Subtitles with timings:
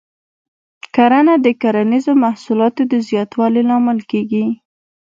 [0.95, 4.45] کرنه د کرنیزو محصولاتو د زیاتوالي لامل کېږي.